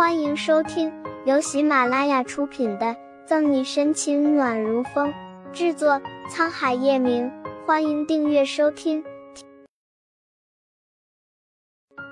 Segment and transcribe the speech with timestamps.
[0.00, 0.90] 欢迎收听
[1.26, 2.86] 由喜马拉雅出品的
[3.26, 5.12] 《赠你深情暖如风》，
[5.52, 7.30] 制作沧海夜明。
[7.66, 9.04] 欢迎订阅收听。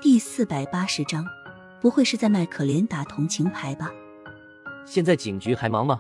[0.03, 1.25] 第四百八十章，
[1.81, 3.91] 不会是在卖可怜打同情牌吧？
[4.85, 5.99] 现在警局还忙吗？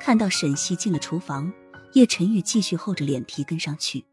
[0.00, 1.52] 看到沈西进了厨房，
[1.92, 4.06] 叶晨玉继续厚着脸皮跟上去。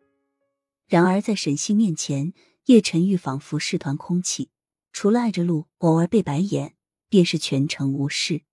[0.90, 2.34] 然而在沈西面前，
[2.66, 4.50] 叶晨玉仿佛是团空气。
[4.94, 6.76] 除了挨着路，偶尔被白眼，
[7.10, 8.44] 便是全程无视。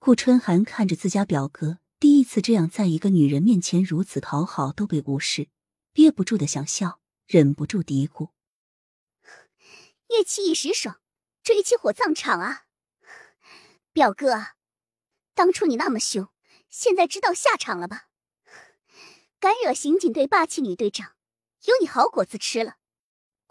[0.00, 5.48] 顾春寒看着自家表哥第一次这样在一个女人面前如此讨好都被无视，
[5.92, 8.30] 憋不住的想笑，忍不住嘀咕
[10.10, 11.00] ：“叶气一时爽，
[11.44, 12.64] 追妻火葬场啊！
[13.92, 14.48] 表哥，
[15.34, 16.28] 当初你那么凶，
[16.68, 18.08] 现在知道下场了吧？
[19.38, 21.12] 敢惹刑警队霸气女队长，
[21.66, 22.78] 有你好果子吃了。”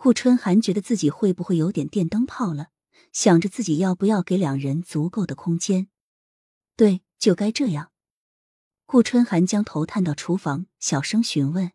[0.04, 2.70] 顾春寒觉得自己会不会有点电灯泡了，
[3.14, 5.90] 想着自己要不要给两人足够的空间。
[6.76, 7.92] 对，就该这样。
[8.88, 11.74] 顾春寒将头探到厨房，小声询问：“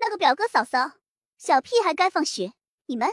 [0.00, 0.92] 那个表哥嫂嫂，
[1.36, 2.54] 小屁孩该放学，
[2.86, 3.10] 你们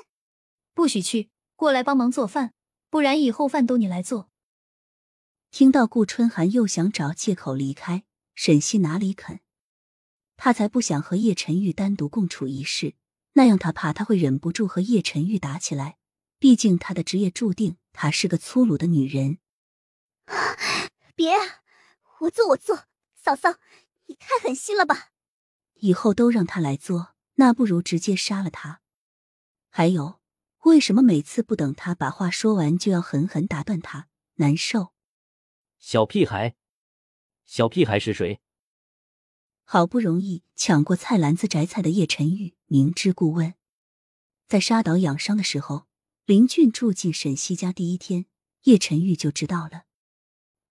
[0.73, 2.53] 不许去，过来帮忙做饭，
[2.89, 4.29] 不然以后饭都你来做。”
[5.51, 9.41] 听到顾春寒又想找借口离开，沈西哪里肯？
[10.37, 12.95] 他才不想和叶晨玉单独共处一室。
[13.33, 15.97] 那样，他怕他会忍不住和叶晨玉打起来。
[16.37, 19.37] 毕竟他的职业注定，她是个粗鲁的女人。
[21.15, 21.33] 别，
[22.21, 23.59] 我做我做，嫂嫂，
[24.07, 25.11] 你太狠心了吧！
[25.75, 28.81] 以后都让他来做，那不如直接杀了他。
[29.69, 30.19] 还有，
[30.63, 34.07] 为什么每次不等他把话说完，就要狠狠打断他？
[34.35, 34.93] 难受。
[35.79, 36.55] 小屁孩，
[37.45, 38.40] 小屁孩是谁？
[39.73, 43.53] 好不容易抢过菜篮子摘菜的叶晨玉明知故问，
[44.45, 45.87] 在沙岛养伤的时候，
[46.25, 48.25] 林俊住进沈西家第一天，
[48.63, 49.83] 叶晨玉就知道了。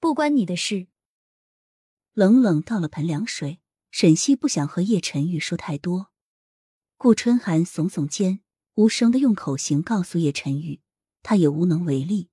[0.01, 0.89] 不关你的事。
[2.13, 6.11] 冷冷倒了盆凉水，沈西不想和叶晨玉说太多。
[6.99, 8.41] 顾春寒耸耸肩，
[8.75, 10.83] 无声的用口型告诉叶晨玉，
[11.23, 12.29] 他也无能为力。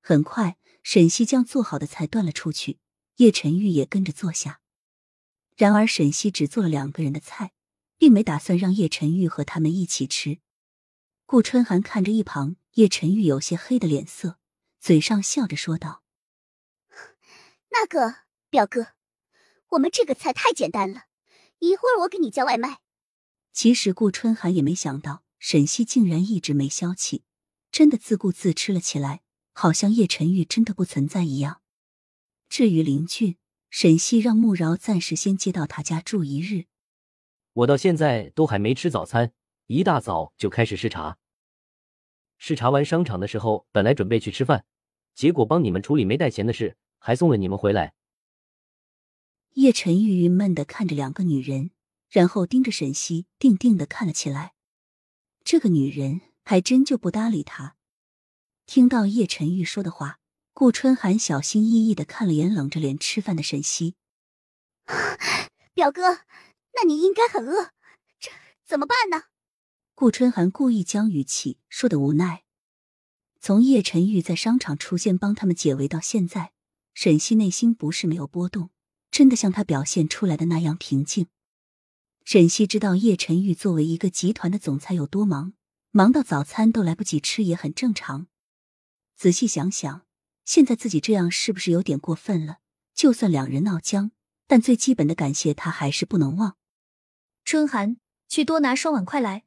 [0.00, 2.78] 很快，沈西将做好的菜端了出去，
[3.16, 4.62] 叶晨玉也跟着坐下。
[5.56, 7.52] 然而，沈西只做了两个人的菜，
[7.96, 10.40] 并没打算让叶晨玉和他们一起吃。
[11.26, 14.38] 顾春寒看着一旁叶晨玉有些黑的脸色，
[14.80, 16.02] 嘴上笑着说道
[17.70, 18.16] ：“那个
[18.50, 18.88] 表哥，
[19.70, 21.04] 我们这个菜太简单了，
[21.60, 22.80] 一会儿我给你叫外卖。”
[23.52, 27.22] 其实顾春寒也没想到沈西竟然一直没消气，
[27.70, 29.22] 真的自顾自吃了起来，
[29.52, 31.62] 好像叶晨玉真的不存在一样。
[32.48, 33.36] 至于林俊，
[33.76, 36.66] 沈西让穆饶暂时先接到他家住一日。
[37.54, 39.32] 我到现在都还没吃早餐，
[39.66, 41.18] 一大早就开始视察。
[42.38, 44.64] 视察完商场的时候，本来准备去吃饭，
[45.12, 47.94] 结果帮你们处理没带钱的事，还送了你们回来。
[49.54, 51.72] 叶晨玉郁闷的看着两个女人，
[52.08, 54.54] 然后盯着沈西，定定的看了起来。
[55.42, 57.74] 这个女人还真就不搭理他。
[58.66, 60.20] 听到叶晨玉说的话。
[60.56, 63.96] 顾春寒小心翼翼的看了眼冷着脸吃饭的沈西，
[65.74, 66.20] 表哥，
[66.74, 67.72] 那你应该很饿，
[68.20, 68.30] 这
[68.64, 69.24] 怎么办呢？
[69.96, 72.44] 顾春寒故意将语气说的无奈。
[73.40, 76.52] 从叶晨玉在商场出现帮他们解围到现在，
[76.94, 78.70] 沈西内心不是没有波动，
[79.10, 81.26] 真的像他表现出来的那样平静。
[82.24, 85.54] 沈西知道叶晨玉作为一个集团的总裁有多忙，
[85.90, 88.28] 忙到早餐都来不及吃也很正常。
[89.16, 90.02] 仔细想想。
[90.44, 92.58] 现在自己这样是不是有点过分了？
[92.94, 94.12] 就算两人闹僵，
[94.46, 96.56] 但最基本的感谢他还是不能忘。
[97.44, 97.96] 春寒，
[98.28, 99.44] 去多拿双碗筷来。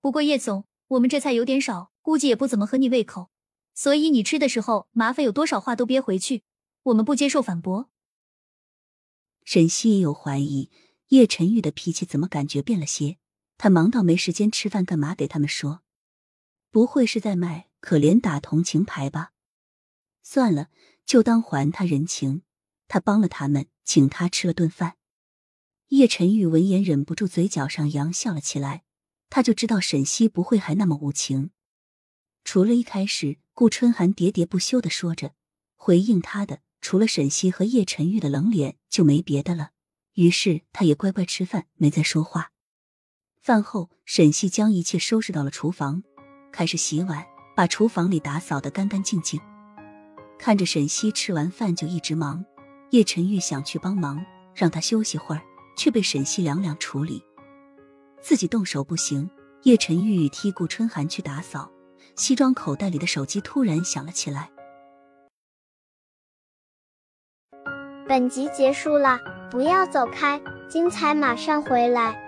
[0.00, 3.30] 不过叶总，我们这菜有点少，估计也不怎么合你胃口，
[3.74, 6.42] 所以你吃的时候麻烦有多少话都憋回去，
[6.84, 7.88] 我们不接受反驳。
[9.44, 10.70] 沈西也有怀疑，
[11.08, 13.18] 叶晨玉的脾气怎么感觉变了些？
[13.56, 15.82] 他忙到没时间吃饭，干嘛给他们说？
[16.70, 19.32] 不会是在卖可怜打同情牌吧？
[20.30, 20.68] 算了，
[21.06, 22.42] 就当还他人情。
[22.86, 24.98] 他帮了他们，请他吃了顿饭。
[25.86, 28.84] 叶晨玉闻言忍不住嘴角上扬，笑了起来。
[29.30, 31.52] 他就知道沈西不会还那么无情。
[32.44, 35.32] 除了一开始顾春寒喋喋不休的说着，
[35.76, 39.70] 回应他的除了沈西和叶晨玉的冷脸，就没别的了。
[40.12, 42.52] 于是他也乖乖吃饭，没再说话。
[43.40, 46.02] 饭后，沈西将一切收拾到了厨房，
[46.52, 47.24] 开始洗碗，
[47.56, 49.40] 把厨房里打扫的干干净净。
[50.38, 52.44] 看着沈西吃完饭就一直忙，
[52.90, 54.24] 叶晨玉想去帮忙，
[54.54, 55.42] 让他休息会儿，
[55.76, 57.22] 却被沈西两两处理。
[58.22, 59.28] 自己动手不行，
[59.64, 61.70] 叶晨玉替顾春寒去打扫，
[62.14, 64.50] 西装口袋里的手机突然响了起来。
[68.06, 69.18] 本集结束了，
[69.50, 72.27] 不要走开，精彩马上回来。